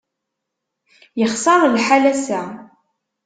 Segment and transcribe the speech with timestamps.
[1.19, 2.41] Yexṣer lḥal ass-a.